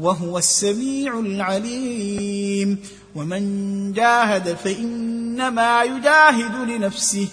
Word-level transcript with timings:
وهو 0.00 0.38
السميع 0.38 1.18
العليم. 1.18 2.78
ومن 3.14 3.92
جاهد 3.92 4.56
فإنما 4.64 5.82
يجاهد 5.82 6.70
لنفسه. 6.70 7.28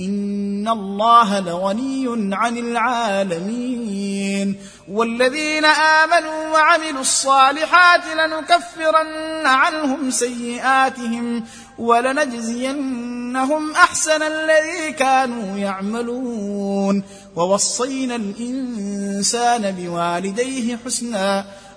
إن 0.00 0.68
الله 0.68 1.40
لغني 1.40 2.34
عن 2.34 2.58
العالمين. 2.58 4.56
والذين 4.88 5.64
آمنوا 5.64 6.52
وعملوا 6.52 7.00
الصالحات 7.00 8.00
لنكفرن 8.16 9.46
عنهم 9.46 10.10
سيئاتهم 10.10 11.44
ولنجزينهم 11.78 13.70
أحسن 13.70 14.22
الذي 14.22 14.92
كانوا 14.92 15.58
يعملون. 15.58 17.02
ووصينا 17.36 18.16
الإنسان 18.16 19.70
بوالديه 19.70 20.78
حسنا 20.84 21.44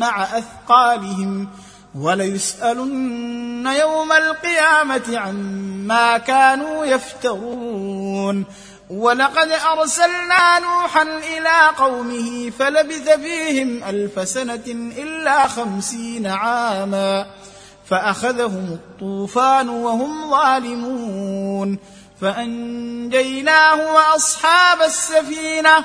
مع 0.00 0.22
أثقالهم 0.22 1.48
وليسألن 1.94 3.66
يوم 3.66 4.12
القيامة 4.12 5.18
عما 5.18 6.18
كانوا 6.18 6.84
يفترون. 6.84 8.44
ولقد 8.90 9.50
أرسلنا 9.78 10.58
نوحا 10.58 11.02
إلى 11.02 11.76
قومه 11.78 12.50
فلبث 12.58 13.10
فيهم 13.10 13.84
ألف 13.84 14.28
سنة 14.28 14.64
إلا 14.98 15.48
خمسين 15.48 16.26
عاما. 16.26 17.26
فأخذهم 17.90 18.78
الطوفان 18.78 19.68
وهم 19.68 20.30
ظالمون. 20.30 21.78
فأنجيناه 22.20 23.92
وأصحاب 23.94 24.82
السفينة 24.82 25.84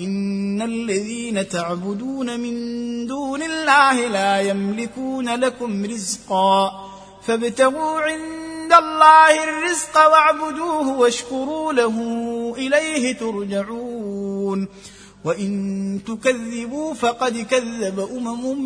ان 0.00 0.62
الذين 0.62 1.48
تعبدون 1.48 2.40
من 2.40 2.56
دون 3.06 3.42
الله 3.42 4.06
لا 4.06 4.40
يملكون 4.40 5.28
لكم 5.28 5.84
رزقا 5.84 6.90
فابتغوا 7.22 8.00
عند 8.00 8.72
الله 8.72 9.44
الرزق 9.44 9.96
واعبدوه 9.96 10.98
واشكروا 10.98 11.72
له 11.72 11.96
اليه 12.58 13.12
ترجعون 13.12 14.68
وان 15.24 16.00
تكذبوا 16.06 16.94
فقد 16.94 17.36
كذب 17.38 18.08
امم 18.16 18.60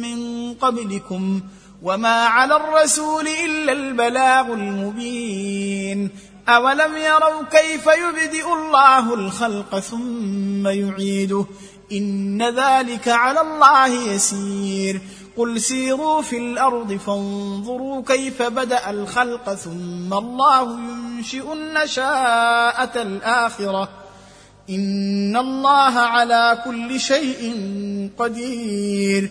من 0.00 0.54
قبلكم 0.54 1.40
وما 1.82 2.24
على 2.24 2.56
الرسول 2.56 3.28
الا 3.28 3.72
البلاغ 3.72 4.52
المبين 4.52 6.10
أولم 6.50 6.96
يروا 6.96 7.42
كيف 7.50 7.86
يبدئ 7.86 8.52
الله 8.52 9.14
الخلق 9.14 9.78
ثم 9.78 10.66
يعيده؟ 10.66 11.46
إن 11.92 12.42
ذلك 12.42 13.08
على 13.08 13.40
الله 13.40 13.86
يسير. 13.86 15.00
قل 15.36 15.60
سيروا 15.60 16.22
في 16.22 16.38
الأرض 16.38 16.92
فانظروا 16.92 18.02
كيف 18.02 18.42
بدأ 18.42 18.90
الخلق 18.90 19.54
ثم 19.54 20.14
الله 20.14 20.78
ينشئ 20.78 21.52
النشاءة 21.52 23.02
الآخرة. 23.02 23.88
إن 24.70 25.36
الله 25.36 25.98
على 25.98 26.62
كل 26.64 27.00
شيء 27.00 27.54
قدير. 28.18 29.30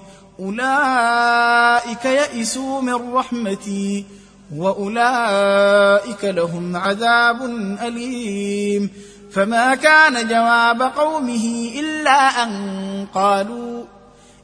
أولئك 0.41 2.05
يئسوا 2.05 2.81
من 2.81 3.13
رحمتي 3.13 4.05
وأولئك 4.55 6.23
لهم 6.23 6.75
عذاب 6.75 7.41
أليم 7.81 8.89
فما 9.31 9.75
كان 9.75 10.27
جواب 10.27 10.81
قومه 10.81 11.71
إلا 11.79 12.43
أن 12.43 12.51
قالوا 13.13 13.83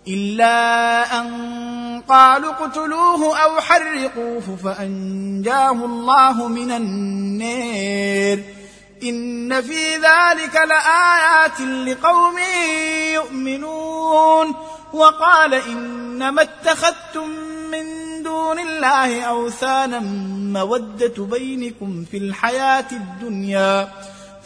إلا 0.08 1.04
أن 1.20 2.02
قالوا 2.10 2.52
اقتلوه 2.52 3.38
أو 3.38 3.62
حرقوه 3.62 4.58
فأنجاه 4.64 5.72
الله 5.72 6.48
من 6.48 6.72
النير 6.72 8.57
إن 9.04 9.62
في 9.62 9.96
ذلك 9.96 10.56
لآيات 10.56 11.62
لقوم 11.62 12.36
يؤمنون. 13.14 14.56
وقال 14.94 15.54
إنما 15.54 16.42
اتخذتم 16.42 17.30
من 17.72 17.86
دون 18.24 18.60
الله 18.60 19.22
أوثانا 19.22 20.00
مودة 20.54 21.26
بينكم 21.26 22.06
في 22.12 22.18
الحياة 22.18 22.86
الدنيا. 22.92 23.90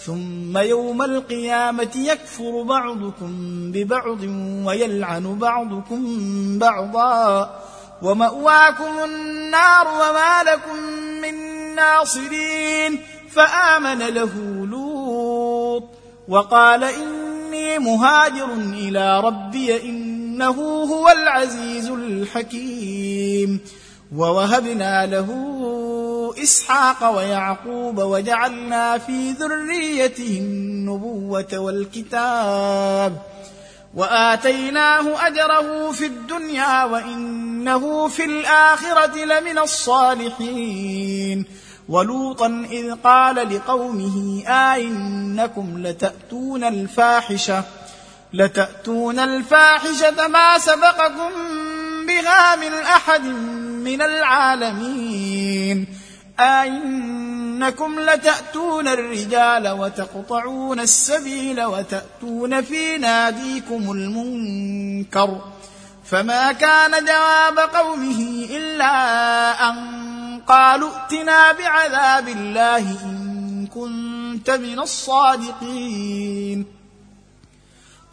ثم 0.05 0.57
يوم 0.57 1.01
القيامة 1.01 1.91
يكفر 1.95 2.61
بعضكم 2.61 3.31
ببعض 3.71 4.21
ويلعن 4.65 5.39
بعضكم 5.39 6.03
بعضا. 6.59 7.59
ومأواكم 8.01 9.03
النار 9.03 9.87
وما 9.87 10.43
لكم 10.43 10.75
من 11.21 11.35
ناصرين. 11.75 13.01
فآمن 13.35 13.99
له 13.99 14.31
لوط 14.71 15.83
وقال 16.27 16.83
إني 16.83 17.79
مهاجر 17.79 18.53
إلى 18.53 19.21
ربي 19.21 19.89
إنه 19.89 20.83
هو 20.83 21.09
العزيز 21.09 21.89
الحكيم 21.89 23.59
ووهبنا 24.15 25.05
له 25.05 25.27
إسحاق 26.43 27.15
ويعقوب 27.17 27.97
وجعلنا 27.97 28.97
في 28.97 29.31
ذريته 29.31 30.37
النبوة 30.41 31.57
والكتاب 31.57 33.17
وآتيناه 33.95 35.27
أجره 35.27 35.91
في 35.91 36.05
الدنيا 36.05 36.83
وإنه 36.83 38.07
في 38.07 38.25
الآخرة 38.25 39.25
لمن 39.25 39.57
الصالحين 39.57 41.45
ولوطا 41.91 42.65
إذ 42.71 42.95
قال 43.03 43.55
لقومه 43.55 44.43
آئنكم 44.47 45.87
لتأتون 45.87 46.63
الفاحشة 46.63 47.63
لتأتون 48.33 49.19
الفاحشة 49.19 50.27
ما 50.27 50.57
سبقكم 50.57 51.31
بها 52.07 52.55
من 52.55 52.73
أحد 52.73 53.25
من 53.83 54.01
العالمين. 54.01 55.87
أئنكم 56.39 57.99
لتأتون 57.99 58.87
الرجال 58.87 59.69
وتقطعون 59.69 60.79
السبيل 60.79 61.63
وتأتون 61.63 62.61
في 62.61 62.97
ناديكم 62.97 63.91
المنكر 63.91 65.41
فما 66.05 66.51
كان 66.51 67.05
جواب 67.05 67.59
قومه 67.59 68.47
إلا 68.49 69.69
أن 69.69 70.10
قالوا 70.47 70.89
ائتنا 70.89 71.51
بعذاب 71.51 72.27
الله 72.27 73.03
إن 73.03 73.67
كنت 73.67 74.49
من 74.49 74.79
الصادقين. 74.79 76.65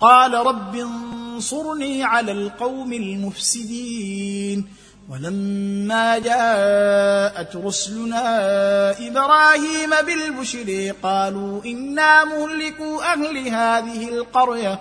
قال 0.00 0.34
رب 0.34 0.76
انصرني 0.76 2.04
على 2.04 2.32
القوم 2.32 2.92
المفسدين. 2.92 4.66
ولما 5.10 6.18
جاءت 6.18 7.56
رسلنا 7.56 8.26
إبراهيم 9.08 9.90
بالبشر 10.06 10.94
قالوا 11.02 11.64
إنا 11.64 12.24
مهلكوا 12.24 13.12
أهل 13.12 13.48
هذه 13.48 14.08
القرية. 14.08 14.80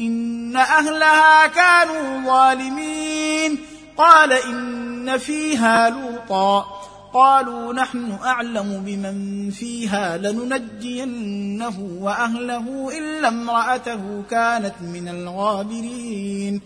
إن 0.00 0.56
أهلها 0.56 1.46
كانوا 1.46 2.26
ظالمين. 2.26 3.58
قال 3.98 4.32
إن 4.32 4.93
فيها 5.10 5.90
لوطا. 5.90 6.80
قالوا 7.14 7.72
نحن 7.72 8.18
أعلم 8.24 8.82
بمن 8.86 9.50
فيها 9.50 10.16
لننجينه 10.18 11.88
وأهله 12.00 12.98
إلا 12.98 13.28
امرأته 13.28 14.22
كانت 14.30 14.74
من 14.80 15.08
الغابرين. 15.08 16.60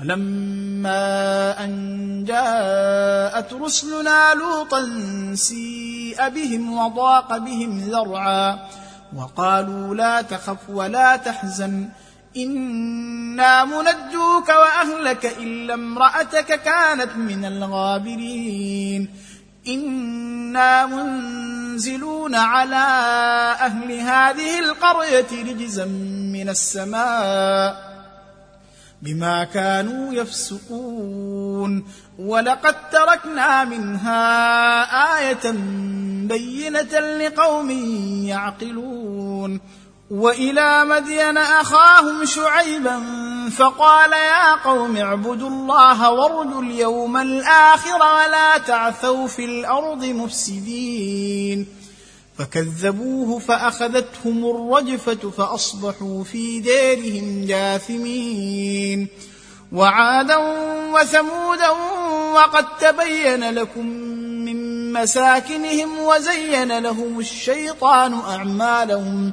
ولما 0.00 1.64
أن 1.64 2.24
جاءت 2.24 3.52
رسلنا 3.52 4.34
لوطا 4.34 4.88
سيء 5.34 6.28
بهم 6.28 6.78
وضاق 6.78 7.36
بهم 7.38 7.80
ذرعا. 7.80 8.58
وقالوا 9.16 9.94
لا 9.94 10.22
تخف 10.22 10.70
ولا 10.70 11.16
تحزن. 11.16 11.88
أنا 12.36 13.64
منجوك 13.64 14.48
واهلك 14.48 15.26
الا 15.38 15.74
امراتك 15.74 16.62
كانت 16.62 17.16
من 17.16 17.44
الغابرين. 17.44 19.08
أنا 19.68 20.86
منزلون 20.86 22.34
على 22.34 22.76
أهل 23.60 23.92
هذه 23.92 24.58
القريه 24.58 25.52
رجزا 25.52 25.84
من 26.34 26.48
السماء 26.48 27.90
بما 29.02 29.44
كانوا 29.44 30.14
يفسقون. 30.14 31.84
ولقد 32.18 32.90
تركنا 32.90 33.64
منها 33.64 34.18
إيه 35.18 35.50
بينه 36.28 37.00
لقوم 37.00 37.70
يعقلون. 38.26 39.60
وإلى 40.10 40.84
مدين 40.84 41.38
أخاهم 41.38 42.24
شعيبا 42.24 43.02
فقال 43.56 44.12
يا 44.12 44.54
قوم 44.54 44.96
اعبدوا 44.96 45.48
الله 45.48 46.10
وارجوا 46.12 46.62
اليوم 46.62 47.16
الآخر 47.16 47.96
ولا 47.96 48.58
تعثوا 48.58 49.26
في 49.26 49.44
الأرض 49.44 50.04
مفسدين. 50.04 51.66
فكذبوه 52.38 53.38
فأخذتهم 53.38 54.44
الرجفة 54.44 55.30
فأصبحوا 55.30 56.24
في 56.24 56.60
ديرهم 56.60 57.46
جاثمين. 57.46 59.08
وعادا 59.72 60.36
وثمودا 60.92 61.70
وقد 62.34 62.66
تبين 62.80 63.50
لكم 63.50 63.86
من 64.44 64.92
مساكنهم 64.92 65.98
وزين 66.00 66.78
لهم 66.78 67.18
الشيطان 67.18 68.14
أعمالهم 68.14 69.32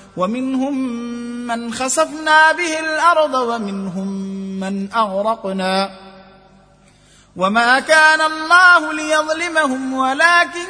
ومنهم 0.17 0.77
من 1.47 1.73
خسفنا 1.73 2.51
به 2.51 2.79
الأرض 2.79 3.33
ومنهم 3.33 4.07
من 4.59 4.93
أغرقنا. 4.93 5.89
وما 7.35 7.79
كان 7.79 8.21
الله 8.21 8.93
ليظلمهم 8.93 9.93
ولكن 9.93 10.69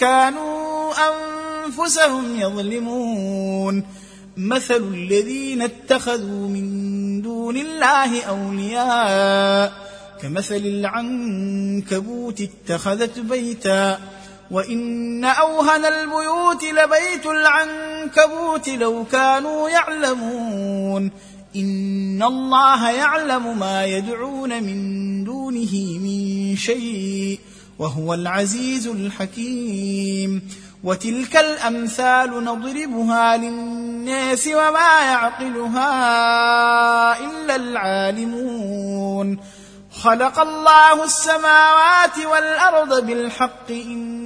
كانوا 0.00 0.92
أنفسهم 0.92 2.40
يظلمون. 2.40 3.86
مثل 4.36 4.76
الذين 4.76 5.62
اتخذوا 5.62 6.48
من 6.48 7.22
دون 7.22 7.56
الله 7.56 8.24
أولياء 8.24 9.72
كمثل 10.22 10.56
العنكبوت 10.56 12.40
اتخذت 12.40 13.18
بيتا. 13.18 13.98
وان 14.50 15.24
اوهن 15.24 15.84
البيوت 15.84 16.64
لبيت 16.64 17.26
العنكبوت 17.26 18.68
لو 18.68 19.04
كانوا 19.12 19.68
يعلمون 19.68 21.10
ان 21.56 22.22
الله 22.22 22.90
يعلم 22.90 23.58
ما 23.58 23.84
يدعون 23.84 24.62
من 24.62 25.24
دونه 25.24 25.98
من 25.98 26.56
شيء 26.56 27.40
وهو 27.78 28.14
العزيز 28.14 28.86
الحكيم 28.86 30.42
وتلك 30.84 31.36
الامثال 31.36 32.44
نضربها 32.44 33.36
للناس 33.36 34.46
وما 34.46 35.00
يعقلها 35.00 35.90
الا 37.20 37.56
العالمون 37.56 39.38
خلق 39.90 40.38
الله 40.38 41.04
السماوات 41.04 42.18
والارض 42.26 43.06
بالحق 43.06 43.70
ان 43.70 44.25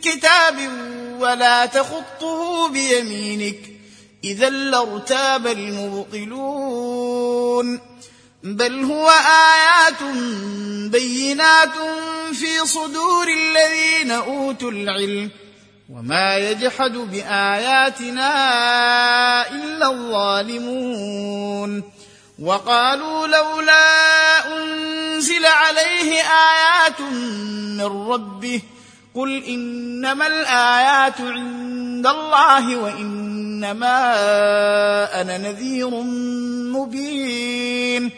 كتاب 0.00 0.56
ولا 1.18 1.66
تخطه 1.66 2.68
بيمينك 2.68 3.58
إذا 4.24 4.50
لارتاب 4.50 5.46
المبطلون 5.46 6.98
بل 8.42 8.84
هو 8.84 9.10
آيات 9.10 10.02
بينات 10.90 11.74
في 12.32 12.66
صدور 12.66 13.28
الذين 13.28 14.10
أوتوا 14.10 14.70
العلم 14.70 15.30
وما 15.92 16.36
يجحد 16.36 16.92
بآياتنا 16.92 18.30
إلا 19.50 19.90
الظالمون 19.90 21.82
وقالوا 22.42 23.26
لولا 23.26 24.56
أنزل 24.56 25.46
عليه 25.46 26.22
آيات 26.22 27.00
من 27.00 28.10
ربه 28.10 28.62
قل 29.18 29.44
إنما 29.44 30.26
الآيات 30.26 31.20
عند 31.20 32.06
الله 32.06 32.76
وإنما 32.76 34.00
أنا 35.20 35.38
نذير 35.38 35.90
مبين. 36.70 38.10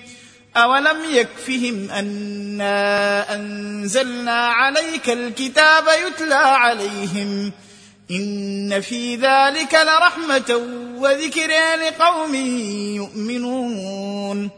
أولم 0.57 0.97
يكفهم 1.11 1.91
أنا 1.91 3.35
أنزلنا 3.35 4.47
عليك 4.47 5.11
الكتاب 5.11 5.85
يتلى 6.07 6.35
عليهم. 6.35 7.53
إن 8.11 8.81
في 8.81 9.17
ذلك 9.17 9.75
لرحمة 9.75 10.61
وذكرى 10.97 11.77
لقوم 11.77 12.35
يؤمنون. 12.97 14.51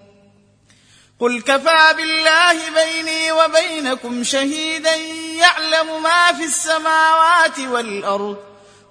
قل 1.20 1.40
كفى 1.40 1.94
بالله 1.96 2.52
بيني 2.52 3.32
وبينكم 3.32 4.24
شهيدا 4.24 4.94
يعلم 5.38 6.02
ما 6.02 6.32
في 6.32 6.44
السماوات 6.44 7.58
والأرض 7.58 8.36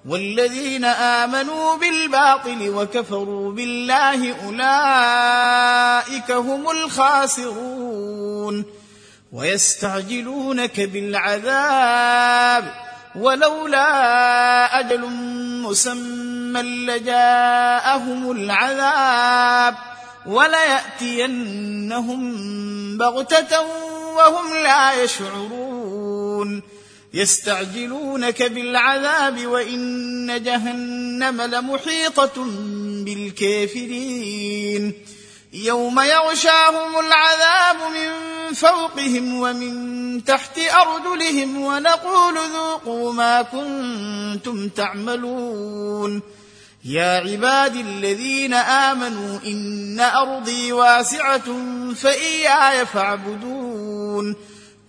والذين 0.05 0.85
آمنوا 0.85 1.77
بالباطل 1.77 2.69
وكفروا 2.69 3.51
بالله 3.51 4.35
أولئك 4.45 6.31
هم 6.31 6.69
الخاسرون 6.69 8.65
ويستعجلونك 9.31 10.81
بالعذاب 10.81 12.73
ولولا 13.15 14.79
أجل 14.79 15.01
مسمى 15.65 16.61
لجاءهم 16.61 18.31
العذاب 18.31 19.75
وليأتينهم 20.25 21.77
بغتة 22.97 23.61
وهم 24.15 24.53
لا 24.63 25.03
يشعرون 25.03 26.10
يستعجلونك 27.13 28.43
بالعذاب 28.43 29.47
وإن 29.47 30.43
جهنم 30.43 31.41
لمحيطة 31.41 32.45
بالكافرين. 33.05 34.93
يوم 35.53 35.99
يغشاهم 35.99 36.99
العذاب 36.99 37.75
من 37.75 38.09
فوقهم 38.53 39.39
ومن 39.39 40.23
تحت 40.23 40.59
أرجلهم 40.59 41.61
ونقول 41.61 42.33
ذوقوا 42.53 43.13
ما 43.13 43.41
كنتم 43.41 44.69
تعملون. 44.69 46.21
يا 46.85 47.19
عبادي 47.19 47.81
الذين 47.81 48.53
آمنوا 48.53 49.39
إن 49.45 49.99
أرضي 49.99 50.71
واسعة 50.71 51.57
فإياي 51.95 52.85
فاعبدون. 52.85 54.35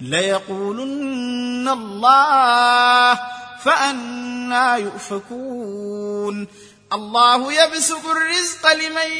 ليقولن 0.00 1.68
الله 1.68 3.20
فانى 3.64 4.82
يؤفكون. 4.82 6.48
الله 6.92 7.52
يبسط 7.52 8.06
الرزق 8.06 8.72
لمن 8.72 9.10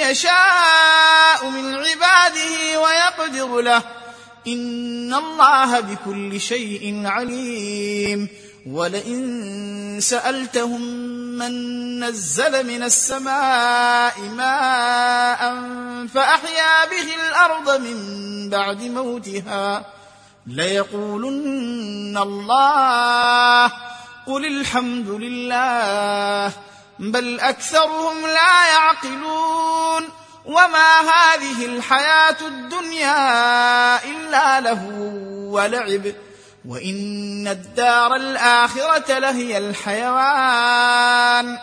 يشاء 0.00 1.50
من 1.50 1.74
عباده 1.74 2.80
ويقدر 2.80 3.60
له. 3.60 3.82
إن 4.46 5.14
الله 5.14 5.80
بكل 5.80 6.40
شيء 6.40 7.06
عليم. 7.06 8.28
ولئن 8.70 9.98
سألتهم 10.00 10.80
من 11.38 11.52
نزل 12.04 12.66
من 12.66 12.82
السماء 12.82 14.20
ماء 14.20 15.54
فأحيا 16.14 16.84
به 16.84 17.28
الأرض 17.28 17.80
من 17.80 17.98
بعد 18.50 18.82
موتها. 18.82 19.95
ليقولن 20.46 22.18
الله 22.18 23.72
قل 24.26 24.46
الحمد 24.46 25.08
لله 25.08 26.52
بل 26.98 27.40
أكثرهم 27.40 28.22
لا 28.22 28.68
يعقلون. 28.68 30.08
وما 30.44 31.00
هذه 31.00 31.66
الحياة 31.66 32.36
الدنيا 32.40 34.04
إلا 34.04 34.60
له 34.60 34.84
ولعب. 35.50 36.12
وإن 36.68 37.48
الدار 37.48 38.16
الآخرة 38.16 39.18
لهي 39.18 39.58
الحيوان. 39.58 41.58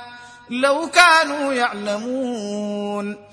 لو 0.49 0.89
كانوا 0.89 1.53
يعلمون. 1.53 3.32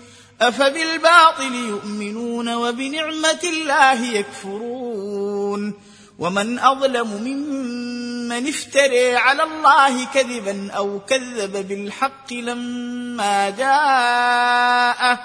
أفبالباطل 0.41 1.55
يؤمنون 1.55 2.53
وبنعمة 2.53 3.39
الله 3.43 4.05
يكفرون 4.05 5.73
ومن 6.19 6.59
أظلم 6.59 7.07
ممن 7.07 8.47
افتري 8.47 9.15
على 9.15 9.43
الله 9.43 10.05
كذبا 10.05 10.71
أو 10.71 10.99
كذب 10.99 11.67
بالحق 11.67 12.33
لما 12.33 13.49
جاءه. 13.49 15.19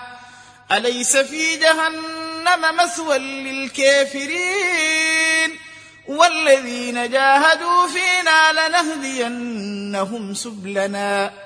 أليس 0.72 1.16
في 1.16 1.56
جهنم 1.56 2.76
مثوى 2.82 3.18
للكافرين؟ 3.18 4.36
والذين 6.08 7.10
جاهدوا 7.10 7.86
فينا 7.86 8.68
لنهدينهم 8.68 10.34
سبلنا. 10.34 11.45